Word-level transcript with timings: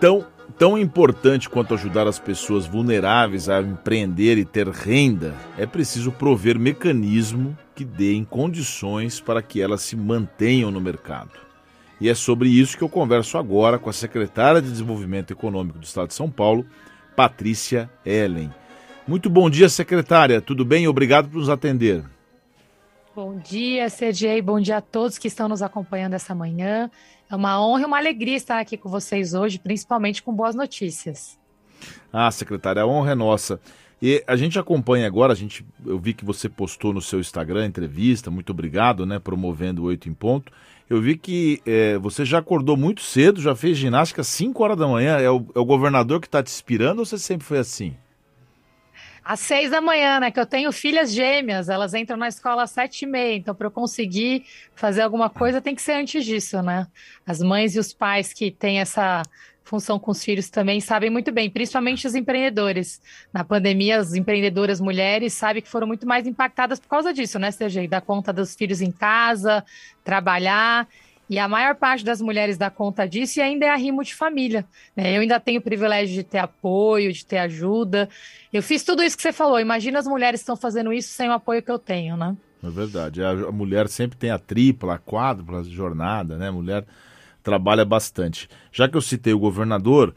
Tão, 0.00 0.26
tão 0.58 0.78
importante 0.78 1.48
quanto 1.48 1.74
ajudar 1.74 2.06
as 2.06 2.18
pessoas 2.18 2.66
vulneráveis 2.66 3.48
a 3.48 3.60
empreender 3.60 4.38
e 4.38 4.44
ter 4.44 4.68
renda, 4.68 5.34
é 5.58 5.66
preciso 5.66 6.12
prover 6.12 6.58
mecanismo 6.58 7.56
que 7.74 7.84
deem 7.84 8.24
condições 8.24 9.20
para 9.20 9.42
que 9.42 9.60
elas 9.60 9.82
se 9.82 9.96
mantenham 9.96 10.70
no 10.70 10.80
mercado. 10.80 11.32
E 12.00 12.08
é 12.08 12.14
sobre 12.14 12.48
isso 12.48 12.78
que 12.78 12.84
eu 12.84 12.88
converso 12.88 13.36
agora 13.36 13.78
com 13.78 13.90
a 13.90 13.92
secretária 13.92 14.62
de 14.62 14.70
Desenvolvimento 14.70 15.32
Econômico 15.32 15.78
do 15.78 15.84
Estado 15.84 16.08
de 16.08 16.14
São 16.14 16.30
Paulo, 16.30 16.64
Patrícia 17.14 17.90
Ellen. 18.06 18.50
Muito 19.06 19.28
bom 19.28 19.50
dia, 19.50 19.68
secretária. 19.68 20.40
Tudo 20.40 20.64
bem? 20.64 20.86
Obrigado 20.86 21.28
por 21.28 21.38
nos 21.38 21.48
atender. 21.48 22.04
Bom 23.22 23.36
dia, 23.36 23.90
Sergei. 23.90 24.40
Bom 24.40 24.58
dia 24.58 24.78
a 24.78 24.80
todos 24.80 25.18
que 25.18 25.28
estão 25.28 25.46
nos 25.46 25.60
acompanhando 25.60 26.14
essa 26.14 26.34
manhã. 26.34 26.90
É 27.30 27.36
uma 27.36 27.62
honra 27.62 27.82
e 27.82 27.84
uma 27.84 27.98
alegria 27.98 28.34
estar 28.34 28.58
aqui 28.58 28.78
com 28.78 28.88
vocês 28.88 29.34
hoje, 29.34 29.58
principalmente 29.58 30.22
com 30.22 30.34
boas 30.34 30.54
notícias. 30.54 31.38
Ah, 32.10 32.30
secretária, 32.30 32.80
a 32.80 32.86
honra 32.86 33.12
é 33.12 33.14
nossa. 33.14 33.60
E 34.00 34.24
a 34.26 34.36
gente 34.36 34.58
acompanha 34.58 35.06
agora, 35.06 35.34
a 35.34 35.36
gente, 35.36 35.66
eu 35.84 35.98
vi 35.98 36.14
que 36.14 36.24
você 36.24 36.48
postou 36.48 36.94
no 36.94 37.02
seu 37.02 37.20
Instagram 37.20 37.66
entrevista, 37.66 38.30
muito 38.30 38.52
obrigado, 38.52 39.04
né, 39.04 39.18
promovendo 39.18 39.82
o 39.82 39.84
Oito 39.84 40.08
em 40.08 40.14
Ponto. 40.14 40.50
Eu 40.88 41.02
vi 41.02 41.18
que 41.18 41.60
é, 41.66 41.98
você 41.98 42.24
já 42.24 42.38
acordou 42.38 42.74
muito 42.74 43.02
cedo, 43.02 43.38
já 43.38 43.54
fez 43.54 43.76
ginástica 43.76 44.22
às 44.22 44.28
5 44.28 44.64
horas 44.64 44.78
da 44.78 44.88
manhã. 44.88 45.18
É 45.18 45.30
o, 45.30 45.44
é 45.54 45.58
o 45.58 45.64
governador 45.66 46.22
que 46.22 46.26
está 46.26 46.42
te 46.42 46.50
inspirando 46.50 47.00
ou 47.00 47.04
você 47.04 47.18
sempre 47.18 47.46
foi 47.46 47.58
assim? 47.58 47.94
Às 49.24 49.40
seis 49.40 49.70
da 49.70 49.80
manhã, 49.80 50.20
né? 50.20 50.30
Que 50.30 50.40
eu 50.40 50.46
tenho 50.46 50.72
filhas 50.72 51.12
gêmeas, 51.12 51.68
elas 51.68 51.94
entram 51.94 52.16
na 52.16 52.28
escola 52.28 52.62
às 52.62 52.70
sete 52.70 53.02
e 53.02 53.06
meia. 53.06 53.36
Então, 53.36 53.54
para 53.54 53.66
eu 53.66 53.70
conseguir 53.70 54.44
fazer 54.74 55.02
alguma 55.02 55.30
coisa, 55.30 55.60
tem 55.60 55.74
que 55.74 55.82
ser 55.82 55.92
antes 55.92 56.24
disso, 56.24 56.62
né? 56.62 56.86
As 57.26 57.40
mães 57.40 57.74
e 57.76 57.78
os 57.78 57.92
pais 57.92 58.32
que 58.32 58.50
têm 58.50 58.80
essa 58.80 59.22
função 59.70 60.00
com 60.00 60.10
os 60.10 60.24
filhos 60.24 60.50
também 60.50 60.80
sabem 60.80 61.10
muito 61.10 61.30
bem, 61.30 61.48
principalmente 61.48 62.04
os 62.04 62.16
empreendedores. 62.16 63.00
Na 63.32 63.44
pandemia, 63.44 63.98
as 63.98 64.14
empreendedoras 64.14 64.80
mulheres 64.80 65.32
sabem 65.32 65.62
que 65.62 65.68
foram 65.68 65.86
muito 65.86 66.06
mais 66.08 66.26
impactadas 66.26 66.80
por 66.80 66.88
causa 66.88 67.12
disso, 67.12 67.38
né, 67.38 67.52
CG? 67.52 67.86
Dar 67.86 68.00
conta 68.00 68.32
dos 68.32 68.56
filhos 68.56 68.80
em 68.80 68.90
casa, 68.90 69.64
trabalhar. 70.02 70.88
E 71.30 71.38
a 71.38 71.46
maior 71.46 71.76
parte 71.76 72.04
das 72.04 72.20
mulheres 72.20 72.58
dá 72.58 72.68
conta 72.68 73.06
disso 73.06 73.38
e 73.38 73.42
ainda 73.42 73.64
é 73.64 73.68
arrimo 73.68 74.02
de 74.02 74.12
família. 74.12 74.66
Né? 74.96 75.16
Eu 75.16 75.20
ainda 75.20 75.38
tenho 75.38 75.60
o 75.60 75.62
privilégio 75.62 76.12
de 76.12 76.24
ter 76.24 76.38
apoio, 76.38 77.12
de 77.12 77.24
ter 77.24 77.38
ajuda. 77.38 78.08
Eu 78.52 78.60
fiz 78.64 78.82
tudo 78.82 79.00
isso 79.00 79.16
que 79.16 79.22
você 79.22 79.32
falou. 79.32 79.60
Imagina 79.60 80.00
as 80.00 80.08
mulheres 80.08 80.40
que 80.40 80.42
estão 80.42 80.56
fazendo 80.56 80.92
isso 80.92 81.10
sem 81.10 81.28
o 81.28 81.32
apoio 81.32 81.62
que 81.62 81.70
eu 81.70 81.78
tenho, 81.78 82.16
né? 82.16 82.36
É 82.64 82.68
verdade. 82.68 83.22
A, 83.22 83.52
mulher 83.52 83.88
sempre 83.88 84.18
tem 84.18 84.32
a 84.32 84.40
tripla, 84.40 84.94
a 84.94 84.98
quádrupla 84.98 85.62
jornada, 85.62 86.36
né? 86.36 86.48
A 86.48 86.52
mulher 86.52 86.84
trabalha 87.44 87.84
bastante. 87.84 88.48
Já 88.72 88.88
que 88.88 88.96
eu 88.96 89.00
citei 89.00 89.32
o 89.32 89.38
governador, 89.38 90.12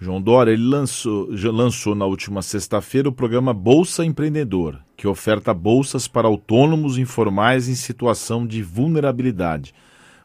João 0.00 0.20
Dória, 0.20 0.50
ele 0.50 0.64
lançou, 0.64 1.28
lançou 1.30 1.94
na 1.94 2.06
última 2.06 2.40
sexta-feira 2.40 3.06
o 3.06 3.12
programa 3.12 3.52
Bolsa 3.52 4.02
Empreendedor, 4.02 4.80
que 4.96 5.06
oferta 5.06 5.52
bolsas 5.52 6.08
para 6.08 6.26
autônomos 6.26 6.96
informais 6.96 7.68
em 7.68 7.74
situação 7.74 8.46
de 8.46 8.62
vulnerabilidade. 8.62 9.74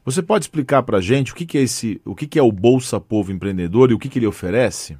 Você 0.05 0.21
pode 0.21 0.45
explicar 0.45 0.83
para 0.83 0.97
a 0.97 1.01
gente 1.01 1.31
o 1.31 1.35
que, 1.35 1.45
que, 1.45 1.57
é 1.57 1.61
esse, 1.61 2.01
o 2.05 2.15
que, 2.15 2.27
que 2.27 2.39
é 2.39 2.41
o 2.41 2.51
Bolsa 2.51 2.99
Povo 2.99 3.31
Empreendedor 3.31 3.91
e 3.91 3.93
o 3.93 3.99
que, 3.99 4.09
que 4.09 4.19
ele 4.19 4.27
oferece? 4.27 4.97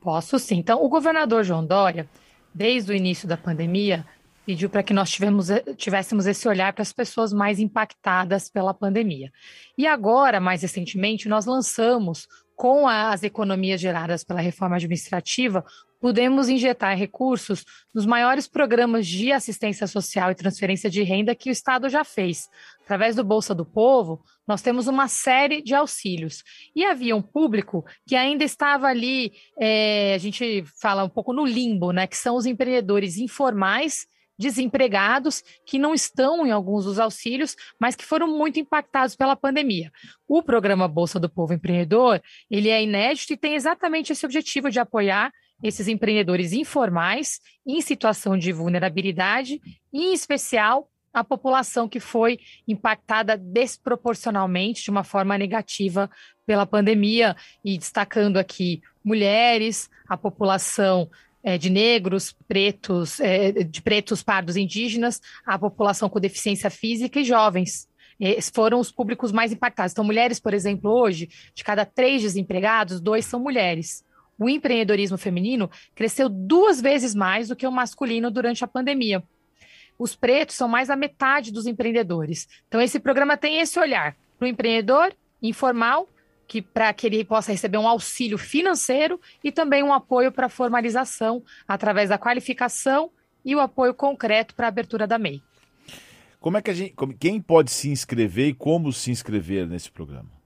Posso 0.00 0.38
sim. 0.38 0.56
Então, 0.56 0.82
o 0.82 0.88
governador 0.88 1.44
João 1.44 1.64
Dória, 1.64 2.08
desde 2.52 2.92
o 2.92 2.94
início 2.94 3.28
da 3.28 3.36
pandemia, 3.36 4.04
pediu 4.44 4.68
para 4.68 4.82
que 4.82 4.92
nós 4.92 5.10
tivemos, 5.10 5.48
tivéssemos 5.76 6.26
esse 6.26 6.48
olhar 6.48 6.72
para 6.72 6.82
as 6.82 6.92
pessoas 6.92 7.32
mais 7.32 7.58
impactadas 7.58 8.48
pela 8.48 8.74
pandemia. 8.74 9.30
E 9.76 9.86
agora, 9.86 10.40
mais 10.40 10.62
recentemente, 10.62 11.28
nós 11.28 11.46
lançamos, 11.46 12.26
com 12.56 12.88
as 12.88 13.22
economias 13.22 13.80
geradas 13.80 14.24
pela 14.24 14.40
reforma 14.40 14.76
administrativa, 14.76 15.64
podemos 16.00 16.48
injetar 16.48 16.96
recursos 16.96 17.64
nos 17.94 18.06
maiores 18.06 18.48
programas 18.48 19.06
de 19.06 19.30
assistência 19.30 19.86
social 19.86 20.30
e 20.30 20.34
transferência 20.34 20.88
de 20.88 21.02
renda 21.02 21.34
que 21.34 21.50
o 21.50 21.52
Estado 21.52 21.88
já 21.88 22.02
fez. 22.02 22.48
Através 22.82 23.14
do 23.14 23.22
Bolsa 23.22 23.54
do 23.54 23.64
Povo, 23.64 24.22
nós 24.48 24.62
temos 24.62 24.88
uma 24.88 25.06
série 25.06 25.62
de 25.62 25.74
auxílios. 25.74 26.42
E 26.74 26.84
havia 26.84 27.14
um 27.14 27.22
público 27.22 27.84
que 28.06 28.16
ainda 28.16 28.42
estava 28.42 28.88
ali, 28.88 29.32
é, 29.60 30.14
a 30.14 30.18
gente 30.18 30.64
fala 30.80 31.04
um 31.04 31.08
pouco 31.08 31.32
no 31.32 31.44
limbo, 31.44 31.92
né? 31.92 32.06
Que 32.06 32.16
são 32.16 32.34
os 32.34 32.46
empreendedores 32.46 33.18
informais 33.18 34.06
desempregados 34.40 35.44
que 35.66 35.78
não 35.78 35.92
estão 35.92 36.46
em 36.46 36.50
alguns 36.50 36.86
dos 36.86 36.98
auxílios, 36.98 37.54
mas 37.78 37.94
que 37.94 38.06
foram 38.06 38.26
muito 38.26 38.58
impactados 38.58 39.14
pela 39.14 39.36
pandemia. 39.36 39.92
O 40.26 40.42
programa 40.42 40.88
Bolsa 40.88 41.20
do 41.20 41.28
Povo 41.28 41.52
Empreendedor, 41.52 42.22
ele 42.50 42.70
é 42.70 42.82
inédito 42.82 43.34
e 43.34 43.36
tem 43.36 43.54
exatamente 43.54 44.12
esse 44.12 44.24
objetivo 44.24 44.70
de 44.70 44.80
apoiar 44.80 45.30
esses 45.62 45.88
empreendedores 45.88 46.52
informais 46.52 47.40
em 47.66 47.80
situação 47.80 48.36
de 48.36 48.52
vulnerabilidade, 48.52 49.60
em 49.92 50.12
especial 50.12 50.88
a 51.12 51.24
população 51.24 51.88
que 51.88 52.00
foi 52.00 52.38
impactada 52.66 53.36
desproporcionalmente 53.36 54.84
de 54.84 54.90
uma 54.90 55.04
forma 55.04 55.36
negativa 55.36 56.08
pela 56.46 56.66
pandemia, 56.66 57.36
e 57.64 57.76
destacando 57.76 58.36
aqui 58.36 58.80
mulheres, 59.04 59.90
a 60.08 60.16
população 60.16 61.10
é, 61.42 61.56
de 61.56 61.70
negros, 61.70 62.34
pretos, 62.46 63.18
é, 63.20 63.52
de 63.52 63.82
pretos, 63.82 64.22
pardos, 64.22 64.56
indígenas, 64.56 65.20
a 65.44 65.58
população 65.58 66.08
com 66.08 66.20
deficiência 66.20 66.70
física 66.70 67.20
e 67.20 67.24
jovens. 67.24 67.88
Esses 68.18 68.50
foram 68.54 68.78
os 68.78 68.92
públicos 68.92 69.32
mais 69.32 69.50
impactados. 69.50 69.92
Então, 69.92 70.04
mulheres, 70.04 70.38
por 70.38 70.52
exemplo, 70.52 70.90
hoje, 70.90 71.30
de 71.54 71.64
cada 71.64 71.86
três 71.86 72.20
desempregados, 72.20 73.00
dois 73.00 73.24
são 73.24 73.40
mulheres 73.40 74.04
o 74.40 74.48
empreendedorismo 74.48 75.18
feminino 75.18 75.70
cresceu 75.94 76.26
duas 76.30 76.80
vezes 76.80 77.14
mais 77.14 77.48
do 77.48 77.54
que 77.54 77.66
o 77.66 77.70
masculino 77.70 78.30
durante 78.30 78.64
a 78.64 78.66
pandemia. 78.66 79.22
Os 79.98 80.16
pretos 80.16 80.56
são 80.56 80.66
mais 80.66 80.88
da 80.88 80.96
metade 80.96 81.52
dos 81.52 81.66
empreendedores. 81.66 82.48
Então, 82.66 82.80
esse 82.80 82.98
programa 82.98 83.36
tem 83.36 83.60
esse 83.60 83.78
olhar 83.78 84.16
para 84.38 84.46
o 84.46 84.48
empreendedor 84.48 85.14
informal, 85.42 86.08
que 86.48 86.62
para 86.62 86.90
que 86.94 87.06
ele 87.06 87.22
possa 87.22 87.52
receber 87.52 87.76
um 87.76 87.86
auxílio 87.86 88.38
financeiro 88.38 89.20
e 89.44 89.52
também 89.52 89.82
um 89.82 89.92
apoio 89.92 90.32
para 90.32 90.46
a 90.46 90.48
formalização 90.48 91.44
através 91.68 92.08
da 92.08 92.16
qualificação 92.16 93.10
e 93.44 93.54
o 93.54 93.60
apoio 93.60 93.92
concreto 93.92 94.54
para 94.54 94.66
a 94.66 94.68
abertura 94.68 95.06
da 95.06 95.18
MEI. 95.18 95.42
Como 96.40 96.56
é 96.56 96.62
que 96.62 96.70
a 96.70 96.74
gente, 96.74 96.94
quem 97.18 97.40
pode 97.42 97.70
se 97.70 97.90
inscrever 97.90 98.48
e 98.48 98.54
como 98.54 98.90
se 98.90 99.10
inscrever 99.10 99.68
nesse 99.68 99.90
programa? 99.90 100.39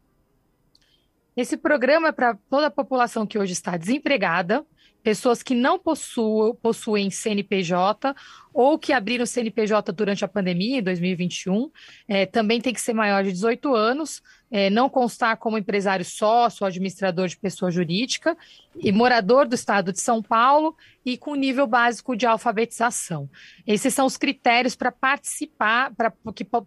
Esse 1.36 1.56
programa 1.56 2.08
é 2.08 2.12
para 2.12 2.38
toda 2.48 2.68
a 2.68 2.70
população 2.70 3.26
que 3.26 3.38
hoje 3.38 3.52
está 3.52 3.76
desempregada, 3.76 4.64
pessoas 5.02 5.42
que 5.42 5.54
não 5.54 5.78
possuam, 5.78 6.54
possuem 6.54 7.10
CNPJ 7.10 8.14
ou 8.52 8.78
que 8.78 8.92
abriram 8.92 9.26
CNPJ 9.26 9.92
durante 9.92 10.24
a 10.24 10.28
pandemia, 10.28 10.78
em 10.78 10.82
2021, 10.82 11.70
é, 12.08 12.24
também 12.24 12.60
tem 12.60 12.72
que 12.72 12.80
ser 12.80 12.94
maior 12.94 13.22
de 13.22 13.32
18 13.32 13.74
anos, 13.74 14.22
é, 14.54 14.70
não 14.70 14.88
constar 14.88 15.36
como 15.38 15.58
empresário 15.58 16.04
sócio 16.04 16.62
ou 16.62 16.68
administrador 16.68 17.26
de 17.26 17.36
pessoa 17.36 17.72
jurídica, 17.72 18.38
e 18.76 18.92
morador 18.92 19.48
do 19.48 19.56
estado 19.56 19.92
de 19.92 20.00
São 20.00 20.22
Paulo 20.22 20.76
e 21.04 21.18
com 21.18 21.34
nível 21.34 21.66
básico 21.66 22.14
de 22.14 22.24
alfabetização. 22.24 23.28
Esses 23.66 23.92
são 23.92 24.06
os 24.06 24.16
critérios 24.16 24.76
para 24.76 24.92
participar, 24.92 25.92
para 25.96 26.12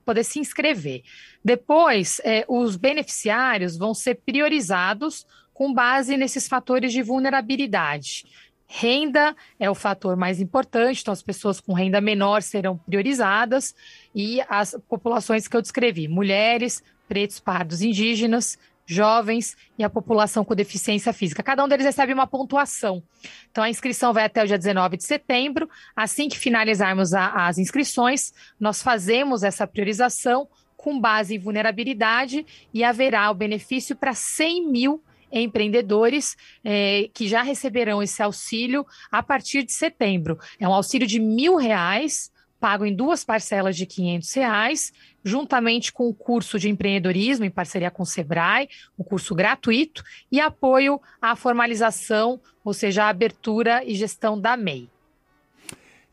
poder 0.06 0.26
se 0.26 0.38
inscrever. 0.38 1.02
Depois, 1.42 2.20
é, 2.26 2.44
os 2.50 2.76
beneficiários 2.76 3.78
vão 3.78 3.94
ser 3.94 4.16
priorizados 4.16 5.26
com 5.54 5.74
base 5.74 6.18
nesses 6.18 6.46
fatores 6.46 6.92
de 6.92 7.02
vulnerabilidade. 7.02 8.26
Renda 8.68 9.34
é 9.58 9.70
o 9.70 9.76
fator 9.76 10.18
mais 10.18 10.42
importante, 10.42 11.02
então 11.02 11.14
as 11.14 11.24
pessoas 11.24 11.62
com 11.62 11.72
renda 11.72 12.02
menor 12.02 12.42
serão 12.42 12.78
priorizadas 12.78 13.74
e 14.14 14.42
as 14.50 14.78
populações 14.90 15.48
que 15.48 15.56
eu 15.56 15.62
descrevi, 15.62 16.10
mulheres, 16.10 16.84
pretos, 17.08 17.40
pardos, 17.40 17.82
indígenas, 17.82 18.58
jovens 18.86 19.58
e 19.78 19.84
a 19.84 19.90
população 19.90 20.46
com 20.46 20.56
deficiência 20.56 21.12
física. 21.12 21.44
Cada 21.44 21.64
um 21.64 21.68
deles 21.68 21.86
recebe 21.86 22.14
uma 22.14 22.26
pontuação. 22.26 23.04
Então, 23.52 23.64
a 23.64 23.70
inscrição 23.70 24.14
vai 24.14 24.24
até 24.24 24.42
o 24.44 24.48
dia 24.48 24.58
19 24.58 24.98
de 24.98 25.04
setembro. 25.04 25.70
Assim 25.96 26.30
que 26.30 26.38
finalizarmos 26.38 27.14
a, 27.14 27.48
as 27.48 27.58
inscrições, 27.58 28.34
nós 28.60 28.82
fazemos 28.82 29.44
essa 29.44 29.68
priorização 29.68 30.48
com 30.78 31.00
base 31.00 31.36
em 31.36 31.40
vulnerabilidade 31.40 32.46
e 32.74 32.84
haverá 32.84 33.30
o 33.30 33.36
benefício 33.36 33.96
para 33.96 34.14
100 34.14 34.72
mil 34.72 35.04
empreendedores 35.30 36.38
é, 36.64 37.10
que 37.14 37.28
já 37.28 37.42
receberão 37.42 38.02
esse 38.02 38.24
auxílio 38.24 38.86
a 39.12 39.22
partir 39.22 39.64
de 39.64 39.74
setembro. 39.74 40.40
É 40.58 40.66
um 40.66 40.74
auxílio 40.74 41.06
de 41.06 41.20
mil 41.20 41.58
reais, 41.58 42.32
pago 42.60 42.86
em 42.86 42.96
duas 42.96 43.24
parcelas 43.24 43.76
de 43.76 43.86
quinhentos 43.86 44.34
reais, 44.34 44.92
juntamente 45.24 45.92
com 45.92 46.08
o 46.08 46.14
curso 46.14 46.58
de 46.58 46.70
empreendedorismo 46.70 47.46
em 47.46 47.50
parceria 47.50 47.92
com 47.92 48.04
o 48.04 48.06
Sebrae, 48.06 48.70
um 48.98 49.04
curso 49.04 49.36
gratuito, 49.36 50.04
e 50.32 50.40
apoio 50.40 51.00
à 51.22 51.36
formalização, 51.36 52.40
ou 52.64 52.74
seja, 52.74 53.06
a 53.06 53.10
abertura 53.10 53.84
e 53.86 53.96
gestão 53.96 54.40
da 54.40 54.58
MEI. 54.58 54.90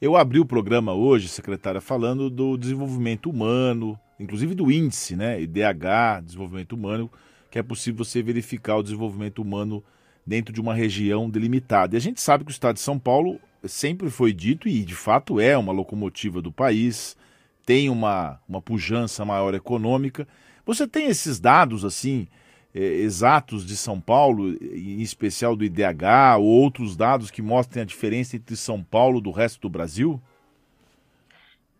Eu 0.01 0.17
abri 0.17 0.39
o 0.39 0.45
programa 0.45 0.93
hoje, 0.93 1.29
secretária, 1.29 1.81
falando 1.81 2.29
do 2.29 2.57
desenvolvimento 2.57 3.31
humano, 3.31 3.99
inclusive 4.21 4.55
do 4.55 4.71
índice, 4.71 5.17
né? 5.17 5.41
IDH, 5.41 6.21
desenvolvimento 6.23 6.73
humano, 6.75 7.11
que 7.51 7.59
é 7.59 7.63
possível 7.63 8.05
você 8.05 8.23
verificar 8.23 8.77
o 8.77 8.83
desenvolvimento 8.83 9.41
humano 9.41 9.83
dentro 10.27 10.53
de 10.53 10.61
uma 10.61 10.75
região 10.75 11.31
delimitada. 11.31 11.95
E 11.95 11.99
a 11.99 12.01
gente 12.01 12.21
sabe 12.21 12.45
que 12.45 12.51
o 12.51 12.53
estado 12.53 12.75
de 12.75 12.81
São 12.81 12.99
Paulo 12.99 13.41
sempre 13.67 14.11
foi 14.11 14.33
dito 14.33 14.69
e 14.69 14.85
de 14.85 14.95
fato 14.95 15.41
é 15.41 15.57
uma 15.57 15.73
locomotiva 15.73 16.41
do 16.41 16.53
país, 16.53 17.17
tem 17.65 17.89
uma, 17.89 18.41
uma 18.49 18.61
pujança 18.61 19.25
maior 19.25 19.55
econômica. 19.55 20.27
Você 20.67 20.87
tem 20.87 21.07
esses 21.07 21.41
dados 21.41 21.85
assim 21.85 22.27
é, 22.75 22.81
exatos 22.81 23.65
de 23.65 23.77
São 23.77 24.01
Paulo, 24.01 24.51
em 24.51 25.01
especial 25.01 25.55
do 25.55 25.65
IDH, 25.65 26.39
ou 26.39 26.45
outros 26.45 26.97
dados 26.97 27.31
que 27.31 27.41
mostrem 27.41 27.83
a 27.83 27.87
diferença 27.87 28.37
entre 28.37 28.57
São 28.57 28.83
Paulo 28.83 29.21
do 29.21 29.31
resto 29.31 29.61
do 29.61 29.71
Brasil? 29.71 30.21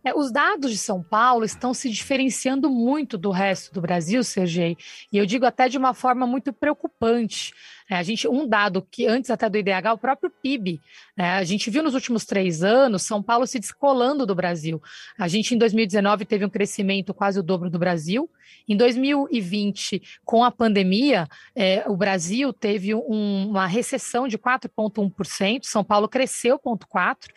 É, 0.05 0.13
os 0.13 0.31
dados 0.31 0.69
de 0.69 0.77
São 0.77 1.01
Paulo 1.01 1.43
estão 1.43 1.73
se 1.73 1.89
diferenciando 1.89 2.69
muito 2.69 3.17
do 3.17 3.31
resto 3.31 3.73
do 3.73 3.81
Brasil, 3.81 4.23
Sergei, 4.23 4.77
e 5.11 5.17
eu 5.17 5.25
digo 5.25 5.47
até 5.47 5.67
de 5.67 5.79
uma 5.79 5.95
forma 5.95 6.27
muito 6.27 6.53
preocupante. 6.53 7.51
É, 7.89 7.95
a 7.95 8.03
gente, 8.03 8.27
um 8.27 8.47
dado 8.47 8.81
que 8.81 9.05
antes 9.05 9.29
até 9.29 9.49
do 9.49 9.57
IDH, 9.57 9.93
o 9.93 9.97
próprio 9.97 10.31
PIB. 10.41 10.81
Né, 11.15 11.31
a 11.31 11.43
gente 11.43 11.69
viu 11.69 11.83
nos 11.83 11.93
últimos 11.93 12.25
três 12.25 12.63
anos 12.63 13.03
São 13.03 13.21
Paulo 13.21 13.45
se 13.45 13.59
descolando 13.59 14.25
do 14.25 14.33
Brasil. 14.33 14.81
A 15.17 15.27
gente, 15.27 15.53
em 15.53 15.57
2019, 15.57 16.25
teve 16.25 16.45
um 16.45 16.49
crescimento 16.49 17.13
quase 17.13 17.39
o 17.39 17.43
dobro 17.43 17.69
do 17.69 17.77
Brasil. 17.77 18.29
Em 18.67 18.75
2020, 18.75 20.01
com 20.23 20.43
a 20.43 20.51
pandemia, 20.51 21.27
é, 21.55 21.83
o 21.87 21.95
Brasil 21.95 22.51
teve 22.51 22.95
um, 22.95 23.49
uma 23.49 23.67
recessão 23.67 24.27
de 24.27 24.37
4,1%, 24.37 25.63
São 25.63 25.83
Paulo 25.83 26.07
cresceu 26.07 26.59
0,4%, 26.59 27.27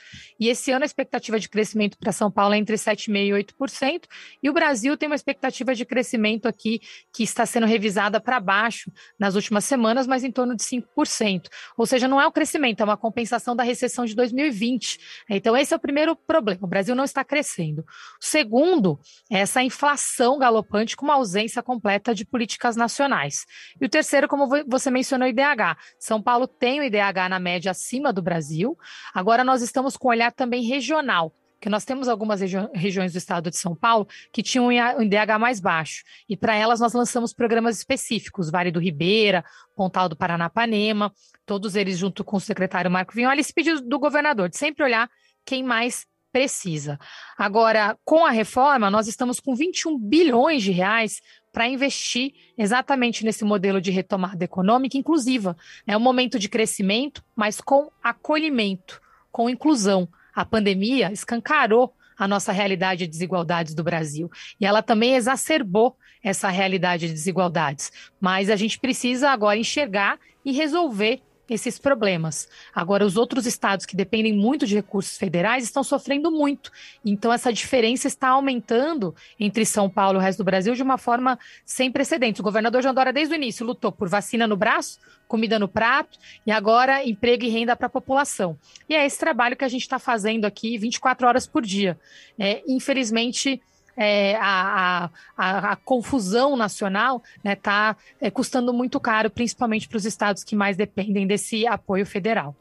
e 0.41 0.49
esse 0.49 0.71
ano 0.71 0.85
a 0.85 0.87
expectativa 0.87 1.39
de 1.39 1.49
crescimento 1.49 1.99
para 1.99 2.13
São 2.13 2.31
Paulo 2.31 2.55
é 2.55 2.59
entre 2.59 2.77
7,5% 2.77 3.27
e 3.27 3.31
8%, 3.31 4.03
e 4.43 4.51
o 4.51 4.53
Brasil 4.53 4.97
tem 4.97 5.09
uma 5.09 5.15
expectativa 5.15 5.75
de 5.75 5.85
crescimento 5.85 6.47
aqui 6.47 6.81
que 7.13 7.23
está 7.23 7.45
sendo 7.45 7.67
revisada 7.67 8.21
para 8.21 8.41
baixo 8.41 8.91
nas 9.19 9.35
últimas 9.35 9.65
semanas, 9.65 10.07
mas 10.07 10.25
em 10.25 10.31
torno 10.39 10.55
de 10.55 10.63
5%. 10.63 11.49
Ou 11.77 11.85
seja, 11.85 12.07
não 12.07 12.21
é 12.21 12.27
um 12.27 12.31
crescimento, 12.31 12.81
é 12.81 12.85
uma 12.85 12.97
compensação 12.97 13.57
da 13.57 13.65
recessão 13.65 14.05
de 14.05 14.15
2020. 14.15 15.25
Então, 15.29 15.57
esse 15.57 15.75
é 15.75 15.77
o 15.77 15.81
primeiro 15.81 16.15
problema. 16.15 16.61
O 16.63 16.69
Brasil 16.69 16.95
não 16.95 17.03
está 17.03 17.25
crescendo. 17.25 17.81
O 17.81 18.25
segundo 18.25 19.01
é 19.31 19.41
essa 19.41 19.63
inflação 19.63 20.39
galopante 20.39 20.97
com 20.97 21.05
uma 21.05 21.15
ausência 21.15 21.61
completa 21.61 22.15
de 22.15 22.25
políticas 22.25 22.77
nacionais. 22.77 23.47
E 23.81 23.85
o 23.85 23.89
terceiro, 23.89 24.29
como 24.29 24.47
você 24.69 24.91
mencionou, 24.93 25.27
o 25.27 25.31
IDH. 25.31 25.77
São 25.99 26.23
Paulo 26.23 26.47
tem 26.47 26.79
o 26.79 26.85
IDH 26.85 27.29
na 27.29 27.41
média 27.41 27.73
acima 27.73 28.13
do 28.13 28.23
Brasil. 28.23 28.79
Agora, 29.13 29.43
nós 29.43 29.61
estamos 29.61 29.97
com 29.97 30.07
um 30.07 30.11
olhar 30.13 30.31
também 30.31 30.63
regional 30.63 31.35
que 31.61 31.69
nós 31.69 31.85
temos 31.85 32.09
algumas 32.09 32.41
regi 32.41 32.57
regiões 32.75 33.13
do 33.13 33.19
estado 33.19 33.51
de 33.51 33.57
São 33.57 33.75
Paulo 33.75 34.07
que 34.33 34.43
tinham 34.43 34.67
um 34.67 35.03
IDH 35.03 35.39
mais 35.39 35.61
baixo. 35.61 36.05
E 36.29 36.37
para 36.37 36.55
elas 36.55 36.81
nós 36.81 36.93
lançamos 36.93 37.33
programas 37.33 37.79
específicos, 37.79 38.51
Vale 38.51 38.71
do 38.71 38.81
Ribeira, 38.81 39.45
Pontal 39.75 40.09
do 40.09 40.17
Paranapanema, 40.17 41.13
todos 41.45 41.75
eles 41.75 41.99
junto 41.99 42.25
com 42.25 42.37
o 42.37 42.41
secretário 42.41 42.91
Marco 42.91 43.15
Vinholi, 43.15 43.41
esse 43.41 43.53
pedido 43.53 43.81
do 43.81 43.99
governador 43.99 44.49
de 44.49 44.57
sempre 44.57 44.85
olhar 44.85 45.11
quem 45.45 45.63
mais 45.63 46.07
precisa. 46.31 46.99
Agora, 47.37 47.99
com 48.05 48.25
a 48.25 48.31
reforma, 48.31 48.91
nós 48.91 49.09
estamos 49.09 49.41
com 49.41 49.55
21 49.55 49.99
bilhões 49.99 50.63
de 50.63 50.71
reais 50.71 51.21
para 51.53 51.67
investir 51.67 52.33
exatamente 52.57 53.25
nesse 53.25 53.45
modelo 53.45 53.81
de 53.81 53.91
retomada 53.91 54.45
econômica 54.45 54.97
inclusiva. 54.97 55.57
É 55.87 55.97
um 55.97 56.01
momento 56.01 56.39
de 56.39 56.49
crescimento, 56.49 57.25
mas 57.35 57.61
com 57.61 57.91
acolhimento, 58.03 59.01
com 59.33 59.49
inclusão. 59.49 60.09
A 60.39 60.45
pandemia 60.45 61.11
escancarou 61.11 61.93
a 62.17 62.29
nossa 62.29 62.53
realidade 62.53 63.01
de 63.01 63.11
desigualdades 63.11 63.75
do 63.75 63.83
Brasil. 63.83 64.31
E 64.61 64.65
ela 64.65 64.81
também 64.81 65.17
exacerbou 65.17 65.97
essa 66.23 66.49
realidade 66.49 67.09
de 67.09 67.13
desigualdades. 67.13 67.91
Mas 68.21 68.49
a 68.49 68.55
gente 68.55 68.79
precisa 68.79 69.31
agora 69.31 69.59
enxergar 69.59 70.17
e 70.45 70.53
resolver 70.53 71.21
esses 71.49 71.79
problemas. 71.79 72.49
Agora, 72.75 73.05
os 73.05 73.17
outros 73.17 73.47
estados 73.47 73.87
que 73.87 73.97
dependem 73.97 74.33
muito 74.33 74.67
de 74.67 74.75
recursos 74.75 75.17
federais 75.17 75.65
estão 75.65 75.83
sofrendo 75.83 76.31
muito. 76.31 76.71
Então, 77.05 77.33
essa 77.33 77.53
diferença 77.53 78.07
está 78.07 78.29
aumentando 78.29 79.15
entre 79.39 79.65
São 79.65 79.89
Paulo 79.89 80.19
e 80.19 80.21
o 80.21 80.23
resto 80.23 80.39
do 80.39 80.45
Brasil 80.45 80.75
de 80.75 80.83
uma 80.83 80.99
forma 80.99 81.39
sem 81.65 81.91
precedentes. 81.91 82.41
O 82.41 82.45
governador 82.45 82.83
João 82.83 82.95
Dória, 82.95 83.13
desde 83.13 83.35
o 83.35 83.37
início, 83.37 83.67
lutou 83.67 83.91
por 83.93 84.09
vacina 84.09 84.47
no 84.47 84.57
braço, 84.57 84.99
comida 85.27 85.59
no 85.59 85.69
prato 85.69 86.19
e 86.47 86.51
agora 86.51 87.07
emprego 87.07 87.45
e 87.45 87.49
renda 87.49 87.77
para 87.77 87.87
a 87.87 87.91
população. 87.91 88.59
E 88.89 88.95
é 88.95 89.05
esse 89.05 89.19
trabalho 89.19 89.57
que 89.57 89.65
a 89.65 89.69
gente 89.69 89.83
está 89.83 89.99
fazendo 89.99 90.45
aqui 90.45 90.79
24 90.79 91.27
horas 91.27 91.47
por 91.47 91.63
dia. 91.63 91.99
É, 92.39 92.63
infelizmente, 92.67 93.61
é, 93.99 94.37
a, 94.37 95.11
a, 95.37 95.73
a, 95.73 95.77
confusão 95.77 96.57
nacional 96.57 97.21
está 97.39 97.43
né, 97.43 97.57
tá, 97.57 97.97
é, 98.21 98.31
custando 98.31 98.73
muito 98.73 99.01
caro, 99.01 99.29
principalmente 99.29 99.89
para 99.89 99.97
os 99.97 100.05
estados 100.05 100.45
que 100.45 100.55
mais 100.55 100.77
dependem 100.77 101.27
desse 101.27 101.67
apoio 101.67 102.07
federal. 102.07 102.55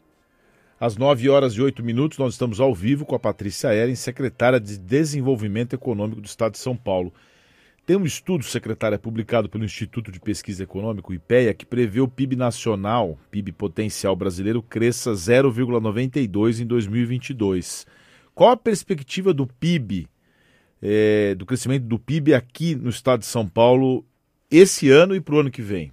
Às 0.80 0.98
9 0.98 1.30
horas 1.30 1.54
e 1.54 1.62
8 1.62 1.84
minutos, 1.84 2.18
nós 2.18 2.34
estamos 2.34 2.60
ao 2.60 2.74
vivo 2.74 3.06
com 3.06 3.16
a 3.16 3.20
Patrícia 3.20 3.74
Eren, 3.74 3.96
secretária 3.96 4.60
de 4.60 4.80
Desenvolvimento 4.80 5.74
Econômico 5.74 6.22
do 6.22 6.26
Estado 6.26 6.54
de 6.54 6.60
São 6.60 6.76
Paulo. 6.76 7.14
Tem 7.86 7.96
um 7.96 8.06
estudo, 8.06 8.44
secretária, 8.44 8.98
publicado 8.98 9.48
pelo 9.48 9.64
Instituto 9.64 10.12
de 10.12 10.20
Pesquisa 10.20 10.64
Econômico, 10.64 11.14
IPEA, 11.14 11.54
que 11.54 11.66
prevê 11.66 12.02
o 12.02 12.08
PIB 12.08 12.36
nacional, 12.36 13.18
PIB 13.32 13.52
potencial 13.54 14.16
brasileiro, 14.16 14.62
cresça 14.62 15.14
0,92 15.14 16.62
em 16.62 16.66
2022. 16.66 17.88
Qual 18.36 18.52
a 18.52 18.58
perspectiva 18.58 19.34
do 19.34 19.48
PIB 19.48 20.08
é, 20.82 21.36
do 21.36 21.46
crescimento 21.46 21.84
do 21.84 22.00
PIB 22.00 22.34
aqui 22.34 22.76
no 22.76 22.90
estado 22.90 23.20
de 23.20 23.26
São 23.26 23.48
Paulo 23.48 24.06
esse 24.50 24.90
ano 24.90 25.16
e 25.16 25.22
para 25.22 25.36
o 25.36 25.40
ano 25.40 25.52
que 25.52 25.62
vem? 25.62 25.92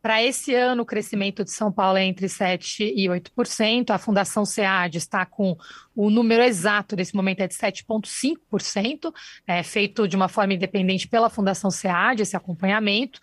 Para 0.00 0.22
esse 0.22 0.54
ano, 0.54 0.82
o 0.82 0.86
crescimento 0.86 1.44
de 1.44 1.50
São 1.50 1.72
Paulo 1.72 1.98
é 1.98 2.04
entre 2.04 2.28
7% 2.28 2.92
e 2.94 3.08
8%. 3.08 3.90
A 3.90 3.98
Fundação 3.98 4.44
SEAD 4.44 4.96
está 4.96 5.26
com 5.26 5.56
o 5.94 6.08
número 6.08 6.42
exato 6.42 6.94
nesse 6.94 7.16
momento 7.16 7.40
é 7.40 7.48
de 7.48 7.54
7,5%, 7.54 9.12
é 9.46 9.62
feito 9.64 10.06
de 10.06 10.14
uma 10.14 10.28
forma 10.28 10.54
independente 10.54 11.08
pela 11.08 11.28
Fundação 11.28 11.70
SEAD, 11.70 12.22
esse 12.22 12.36
acompanhamento. 12.36 13.18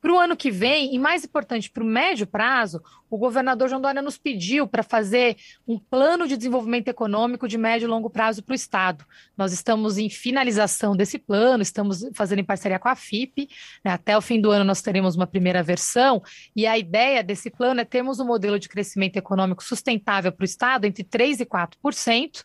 Para 0.00 0.12
o 0.12 0.18
ano 0.18 0.36
que 0.36 0.50
vem, 0.50 0.94
e 0.94 0.98
mais 0.98 1.24
importante, 1.24 1.70
para 1.70 1.82
o 1.82 1.86
médio 1.86 2.26
prazo, 2.26 2.82
o 3.08 3.16
governador 3.16 3.68
João 3.68 3.80
Dória 3.80 4.02
nos 4.02 4.18
pediu 4.18 4.66
para 4.66 4.82
fazer 4.82 5.36
um 5.66 5.78
plano 5.78 6.26
de 6.26 6.36
desenvolvimento 6.36 6.88
econômico 6.88 7.48
de 7.48 7.56
médio 7.56 7.86
e 7.86 7.88
longo 7.88 8.10
prazo 8.10 8.42
para 8.42 8.52
o 8.52 8.56
Estado. 8.56 9.04
Nós 9.36 9.52
estamos 9.52 9.96
em 9.98 10.10
finalização 10.10 10.96
desse 10.96 11.18
plano, 11.18 11.62
estamos 11.62 12.08
fazendo 12.14 12.40
em 12.40 12.44
parceria 12.44 12.78
com 12.78 12.88
a 12.88 12.96
FIP. 12.96 13.48
Né? 13.84 13.92
Até 13.92 14.16
o 14.16 14.20
fim 14.20 14.40
do 14.40 14.50
ano 14.50 14.64
nós 14.64 14.82
teremos 14.82 15.16
uma 15.16 15.26
primeira 15.26 15.62
versão, 15.62 16.22
e 16.54 16.66
a 16.66 16.76
ideia 16.76 17.22
desse 17.22 17.50
plano 17.50 17.80
é 17.80 17.84
termos 17.84 18.20
um 18.20 18.26
modelo 18.26 18.58
de 18.58 18.68
crescimento 18.68 19.16
econômico 19.16 19.62
sustentável 19.62 20.32
para 20.32 20.42
o 20.42 20.46
Estado 20.46 20.84
entre 20.84 21.04
3% 21.04 21.40
e 21.40 21.46
4%. 21.46 22.42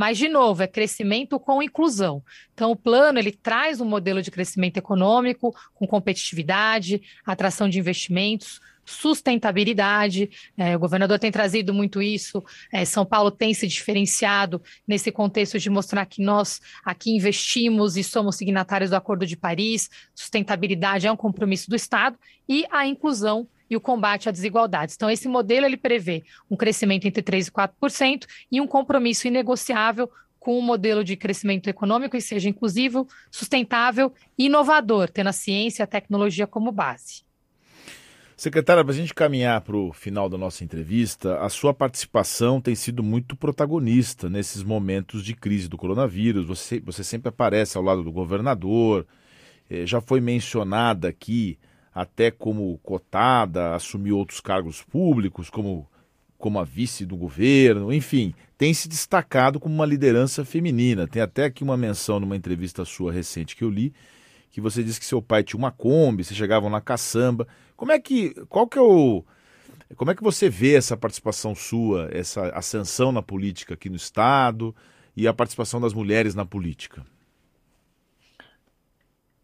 Mas, 0.00 0.16
de 0.16 0.30
novo, 0.30 0.62
é 0.62 0.66
crescimento 0.66 1.38
com 1.38 1.62
inclusão. 1.62 2.24
Então, 2.54 2.70
o 2.70 2.76
plano 2.76 3.18
ele 3.18 3.32
traz 3.32 3.82
um 3.82 3.84
modelo 3.84 4.22
de 4.22 4.30
crescimento 4.30 4.78
econômico 4.78 5.54
com 5.74 5.86
competitividade, 5.86 7.02
atração 7.22 7.68
de 7.68 7.78
investimentos, 7.78 8.62
sustentabilidade. 8.82 10.30
É, 10.56 10.74
o 10.74 10.78
governador 10.78 11.18
tem 11.18 11.30
trazido 11.30 11.74
muito 11.74 12.00
isso. 12.00 12.42
É, 12.72 12.82
São 12.86 13.04
Paulo 13.04 13.30
tem 13.30 13.52
se 13.52 13.66
diferenciado 13.66 14.62
nesse 14.88 15.12
contexto 15.12 15.58
de 15.58 15.68
mostrar 15.68 16.06
que 16.06 16.22
nós 16.22 16.62
aqui 16.82 17.10
investimos 17.10 17.98
e 17.98 18.02
somos 18.02 18.36
signatários 18.36 18.88
do 18.88 18.96
Acordo 18.96 19.26
de 19.26 19.36
Paris. 19.36 19.90
Sustentabilidade 20.14 21.06
é 21.06 21.12
um 21.12 21.16
compromisso 21.16 21.68
do 21.68 21.76
Estado 21.76 22.18
e 22.48 22.64
a 22.70 22.86
inclusão 22.86 23.46
e 23.70 23.76
o 23.76 23.80
combate 23.80 24.28
à 24.28 24.32
desigualdades. 24.32 24.96
Então, 24.96 25.08
esse 25.08 25.28
modelo 25.28 25.64
ele 25.64 25.76
prevê 25.76 26.24
um 26.50 26.56
crescimento 26.56 27.06
entre 27.06 27.22
3% 27.22 27.46
e 27.46 27.50
4% 27.50 28.26
e 28.50 28.60
um 28.60 28.66
compromisso 28.66 29.28
inegociável 29.28 30.10
com 30.40 30.58
um 30.58 30.62
modelo 30.62 31.04
de 31.04 31.16
crescimento 31.16 31.68
econômico 31.68 32.16
que 32.16 32.20
seja 32.20 32.48
inclusivo, 32.48 33.06
sustentável 33.30 34.12
e 34.36 34.46
inovador, 34.46 35.08
tendo 35.10 35.28
a 35.28 35.32
ciência 35.32 35.82
e 35.82 35.84
a 35.84 35.86
tecnologia 35.86 36.46
como 36.46 36.72
base. 36.72 37.22
Secretária, 38.40 38.82
para 38.82 38.94
a 38.94 38.96
gente 38.96 39.12
caminhar 39.12 39.60
para 39.60 39.76
o 39.76 39.92
final 39.92 40.26
da 40.26 40.38
nossa 40.38 40.64
entrevista, 40.64 41.38
a 41.40 41.50
sua 41.50 41.74
participação 41.74 42.58
tem 42.58 42.74
sido 42.74 43.02
muito 43.02 43.36
protagonista 43.36 44.30
nesses 44.30 44.62
momentos 44.62 45.22
de 45.22 45.34
crise 45.34 45.68
do 45.68 45.76
coronavírus. 45.76 46.46
Você, 46.46 46.80
você 46.80 47.04
sempre 47.04 47.28
aparece 47.28 47.76
ao 47.76 47.84
lado 47.84 48.02
do 48.02 48.10
governador, 48.10 49.06
eh, 49.68 49.84
já 49.84 50.00
foi 50.00 50.22
mencionada 50.22 51.06
aqui 51.06 51.58
até 51.94 52.30
como 52.30 52.78
cotada, 52.78 53.74
assumiu 53.74 54.16
outros 54.16 54.40
cargos 54.40 54.82
públicos, 54.82 55.50
como, 55.50 55.88
como 56.38 56.58
a 56.58 56.64
vice 56.64 57.04
do 57.04 57.16
governo, 57.16 57.92
enfim, 57.92 58.34
tem 58.56 58.72
se 58.72 58.88
destacado 58.88 59.58
como 59.58 59.74
uma 59.74 59.86
liderança 59.86 60.44
feminina. 60.44 61.08
Tem 61.08 61.20
até 61.22 61.44
aqui 61.44 61.64
uma 61.64 61.76
menção 61.76 62.20
numa 62.20 62.36
entrevista 62.36 62.84
sua 62.84 63.12
recente 63.12 63.56
que 63.56 63.64
eu 63.64 63.70
li, 63.70 63.92
que 64.50 64.60
você 64.60 64.82
disse 64.82 65.00
que 65.00 65.06
seu 65.06 65.22
pai 65.22 65.42
tinha 65.42 65.58
uma 65.58 65.70
Kombi, 65.70 66.24
vocês 66.24 66.36
chegavam 66.36 66.70
na 66.70 66.80
caçamba. 66.80 67.46
Como 67.76 67.92
é 67.92 67.98
que. 67.98 68.34
Qual 68.48 68.66
que 68.66 68.78
é 68.78 68.82
o. 68.82 69.24
Como 69.96 70.10
é 70.10 70.14
que 70.14 70.22
você 70.22 70.48
vê 70.48 70.74
essa 70.74 70.96
participação 70.96 71.54
sua, 71.54 72.08
essa 72.12 72.48
ascensão 72.50 73.10
na 73.10 73.22
política 73.22 73.74
aqui 73.74 73.88
no 73.88 73.96
Estado 73.96 74.74
e 75.16 75.26
a 75.26 75.34
participação 75.34 75.80
das 75.80 75.92
mulheres 75.92 76.34
na 76.34 76.44
política? 76.44 77.04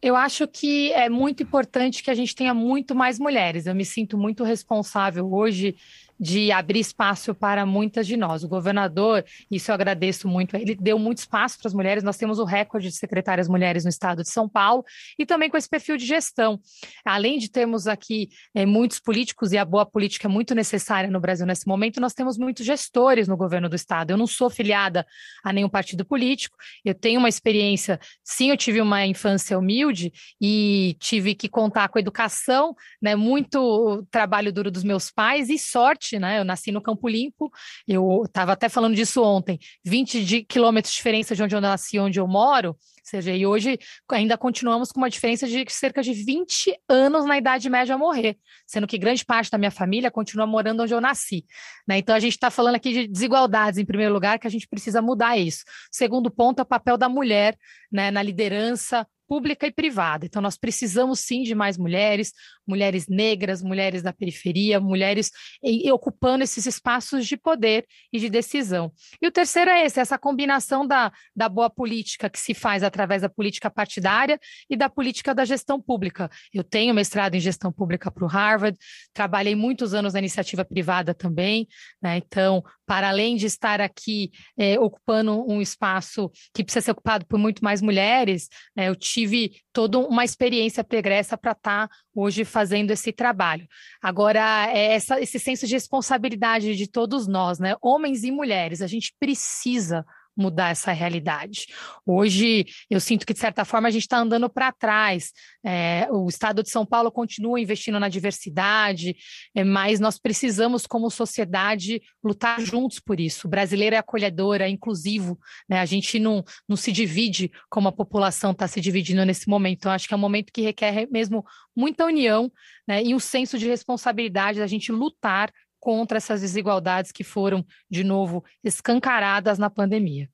Eu 0.07 0.15
acho 0.15 0.47
que 0.47 0.93
é 0.93 1.09
muito 1.09 1.43
importante 1.43 2.01
que 2.01 2.13
a 2.13 2.15
gente 2.15 2.33
tenha 2.33 2.55
muito 2.55 2.95
mais 2.95 3.19
mulheres. 3.19 3.67
Eu 3.67 3.75
me 3.75 3.85
sinto 3.85 4.17
muito 4.17 4.45
responsável 4.45 5.33
hoje 5.33 5.75
de 6.19 6.51
abrir 6.51 6.81
espaço 6.81 7.35
para 7.35 7.67
muitas 7.67 8.07
de 8.07 8.17
nós. 8.17 8.43
O 8.43 8.49
governador, 8.49 9.25
isso 9.51 9.71
eu 9.71 9.75
agradeço 9.75 10.29
muito, 10.29 10.57
ele 10.57 10.75
deu 10.75 10.99
muito 10.99 11.19
espaço 11.19 11.59
para 11.59 11.69
as 11.69 11.75
mulheres. 11.75 12.03
Nós 12.03 12.17
temos 12.17 12.39
o 12.39 12.45
recorde 12.45 12.89
de 12.89 12.97
secretárias 12.97 13.49
mulheres 13.49 13.85
no 13.85 13.91
estado 13.91 14.23
de 14.23 14.31
São 14.31 14.49
Paulo 14.49 14.85
e 15.19 15.27
também 15.27 15.51
com 15.51 15.57
esse 15.57 15.69
perfil 15.69 15.97
de 15.97 16.07
gestão. 16.07 16.61
Além 17.05 17.39
de 17.39 17.51
termos 17.51 17.87
aqui 17.87 18.29
é, 18.55 18.65
muitos 18.65 18.99
políticos 19.01 19.53
e 19.53 19.59
a 19.59 19.65
boa 19.65 19.85
política 19.85 20.27
é 20.27 20.31
muito 20.31 20.55
necessária 20.55 21.11
no 21.11 21.21
Brasil 21.21 21.47
nesse 21.47 21.67
momento, 21.67 22.01
nós 22.01 22.15
temos 22.15 22.39
muitos 22.39 22.65
gestores 22.65 23.29
no 23.29 23.37
governo 23.37 23.69
do 23.69 23.77
estado. 23.77 24.11
Eu 24.11 24.17
não 24.17 24.27
sou 24.27 24.49
filiada 24.49 25.07
a 25.45 25.53
nenhum 25.53 25.69
partido 25.69 26.05
político, 26.05 26.57
eu 26.85 26.95
tenho 26.95 27.19
uma 27.19 27.29
experiência, 27.29 27.99
sim, 28.25 28.51
eu 28.51 28.57
tive 28.57 28.81
uma 28.81 29.07
infância 29.07 29.59
humilde 29.59 30.13
e 30.41 30.97
tive 30.99 31.35
que 31.35 31.49
contar 31.49 31.89
com 31.89 31.99
a 31.99 32.01
educação, 32.01 32.75
né, 33.01 33.15
muito 33.15 34.07
trabalho 34.11 34.53
duro 34.53 34.71
dos 34.71 34.85
meus 34.85 35.11
pais 35.11 35.49
e 35.49 35.59
sorte 35.59 36.06
né? 36.13 36.39
Eu 36.39 36.45
nasci 36.45 36.71
no 36.71 36.81
Campo 36.81 37.09
Limpo, 37.09 37.51
eu 37.87 38.23
estava 38.25 38.53
até 38.53 38.69
falando 38.69 38.95
disso 38.95 39.23
ontem, 39.23 39.59
20 39.85 40.25
de 40.25 40.43
quilômetros 40.45 40.93
de 40.93 40.97
diferença 40.97 41.35
de 41.35 41.43
onde 41.43 41.55
eu 41.55 41.61
nasci 41.61 41.97
e 41.97 42.01
onde 42.01 42.21
eu 42.21 42.27
moro, 42.27 42.71
ou 42.71 42.77
seja, 43.03 43.33
e 43.33 43.47
hoje 43.47 43.79
ainda 44.11 44.37
continuamos 44.37 44.91
com 44.91 44.99
uma 44.99 45.11
diferença 45.11 45.47
de 45.47 45.65
cerca 45.69 46.03
de 46.03 46.13
20 46.13 46.77
anos 46.89 47.25
na 47.25 47.39
idade 47.39 47.69
média 47.71 47.95
a 47.95 47.99
morrer, 47.99 48.37
sendo 48.67 48.87
que 48.87 48.99
grande 48.99 49.25
parte 49.25 49.51
da 49.51 49.59
minha 49.59 49.71
família 49.71 50.11
continua 50.11 50.47
morando 50.47 50.83
onde 50.83 50.93
eu 50.93 51.01
nasci. 51.01 51.45
Né? 51.87 51.99
Então 51.99 52.15
a 52.15 52.21
gente 52.21 52.33
está 52.33 52.51
falando 52.51 52.75
aqui 52.75 52.93
de 52.93 53.07
desigualdades, 53.07 53.79
em 53.79 53.85
primeiro 53.85 54.13
lugar, 54.13 54.39
que 54.39 54.47
a 54.47 54.51
gente 54.51 54.67
precisa 54.69 55.01
mudar 55.01 55.37
isso. 55.37 55.65
Segundo 55.91 56.31
ponto 56.31 56.59
é 56.61 56.63
o 56.63 56.67
papel 56.67 56.97
da 56.97 57.09
mulher 57.09 57.57
né, 57.93 58.11
na 58.11 58.23
liderança 58.23 59.07
pública 59.29 59.67
e 59.67 59.73
privada. 59.73 60.27
Então, 60.27 60.41
nós 60.41 60.57
precisamos 60.57 61.21
sim 61.21 61.43
de 61.43 61.55
mais 61.55 61.77
mulheres, 61.77 62.33
mulheres 62.67 63.07
negras, 63.09 63.63
mulheres 63.63 64.03
da 64.03 64.13
periferia, 64.13 64.81
mulheres 64.81 65.31
e, 65.63 65.87
e 65.87 65.93
ocupando 65.93 66.45
esses 66.45 66.67
espaços 66.67 67.27
de 67.27 67.37
poder 67.37 67.87
e 68.13 68.19
de 68.19 68.29
decisão. 68.29 68.93
E 69.21 69.27
o 69.27 69.31
terceiro 69.31 69.71
é 69.71 69.85
esse, 69.85 70.01
essa 70.01 70.19
combinação 70.19 70.87
da, 70.87 71.13
da 71.35 71.49
boa 71.49 71.71
política 71.71 72.29
que 72.29 72.39
se 72.39 72.55
faz 72.55 72.83
através 72.83 73.23
da 73.23 73.29
política 73.29 73.71
partidária 73.71 74.39
e 74.69 74.77
da 74.77 74.89
política 74.89 75.35
da 75.35 75.45
gestão 75.45 75.81
pública. 75.81 76.31
Eu 76.53 76.65
tenho 76.65 76.95
mestrado 76.95 77.35
em 77.35 77.41
gestão 77.41 77.73
pública 77.73 78.11
para 78.11 78.25
o 78.25 78.29
Harvard, 78.29 78.77
trabalhei 79.13 79.55
muitos 79.55 79.95
anos 79.95 80.13
na 80.13 80.19
iniciativa 80.19 80.65
privada 80.65 81.15
também, 81.15 81.67
né? 82.03 82.17
então, 82.17 82.63
para 82.87 83.09
além 83.09 83.37
de 83.37 83.47
estar 83.47 83.81
aqui 83.81 84.31
é, 84.57 84.79
ocupando 84.79 85.45
um 85.51 85.61
espaço 85.61 86.31
que 86.55 86.63
precisa 86.63 86.85
ser 86.85 86.91
ocupado 86.93 87.27
por 87.27 87.39
muito 87.39 87.63
mais 87.63 87.83
mulheres, 87.83 88.49
né, 88.77 88.89
eu 88.89 88.95
tive 88.95 89.61
toda 89.73 89.99
uma 89.99 90.25
experiência 90.25 90.85
pregressa 90.85 91.37
para 91.37 91.53
estar 91.53 91.89
hoje 92.15 92.45
fazendo 92.57 92.91
esse 92.91 93.13
trabalho. 93.13 93.69
Agora, 94.01 94.67
é 94.71 94.95
essa, 94.95 95.21
esse 95.21 95.39
senso 95.39 95.67
de 95.67 95.75
responsabilidade 95.75 96.75
de 96.75 96.87
todos 96.91 97.27
nós, 97.27 97.59
né, 97.59 97.77
homens 97.83 98.25
e 98.25 98.31
mulheres, 98.31 98.81
a 98.81 98.87
gente 98.87 99.15
precisa 99.21 100.07
mudar 100.37 100.71
essa 100.71 100.93
realidade. 100.93 101.67
Hoje, 102.05 102.67
eu 102.91 103.01
sinto 103.01 103.27
que, 103.27 103.33
de 103.33 103.39
certa 103.39 103.65
forma, 103.65 103.89
a 103.89 103.91
gente 103.91 104.03
está 104.03 104.19
andando 104.19 104.51
para 104.51 104.71
trás. 104.71 105.33
É, 105.65 106.07
o 106.11 106.29
Estado 106.29 106.63
de 106.63 106.71
São 106.71 106.85
Paulo 106.85 107.11
continua 107.11 107.59
investindo 107.59 107.99
na 107.99 108.09
diversidade, 108.09 109.17
é, 109.55 109.65
mas 109.65 109.99
nós 109.99 110.19
precisamos, 110.19 110.87
como 110.87 111.11
sociedade, 111.11 112.03
lutar 112.23 112.61
juntos 112.61 113.01
por 113.01 113.19
isso. 113.19 113.47
O 113.47 113.51
brasileiro 113.51 113.97
é 113.97 113.99
acolhedor, 113.99 114.61
é 114.61 114.69
inclusivo, 114.69 115.39
né? 115.69 115.81
a 115.81 115.87
gente 115.87 116.19
não, 116.19 116.45
não 116.69 116.77
se 116.77 116.93
divide 116.93 117.51
como 117.71 117.89
a 117.89 117.93
população 117.93 118.51
está 118.51 118.69
se 118.69 118.81
dividindo 118.81 119.25
nesse 119.25 119.49
momento. 119.49 119.79
Então, 119.79 119.93
acho 119.93 120.07
que 120.07 120.15
é 120.15 120.17
um 120.17 120.21
momento 120.21 120.53
que 120.53 120.63
requer 120.63 121.09
mesmo 121.11 121.45
muita 121.75 122.05
união 122.05 122.51
né? 122.87 123.03
e 123.03 123.15
um 123.15 123.19
senso 123.19 123.59
de 123.59 123.67
responsabilidade 123.67 124.59
da 124.59 124.67
gente 124.67 124.93
lutar 124.93 125.51
contra 125.87 126.17
essas 126.17 126.41
desigualdades 126.41 127.13
que 127.13 127.23
foram, 127.23 127.65
de 127.89 128.03
novo, 128.03 128.45
escancaradas 128.65 129.57
na 129.57 129.71
pandemia. 129.71 130.29